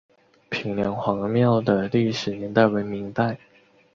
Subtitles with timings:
[0.49, 3.37] 平凉隍庙的历史年代为明代。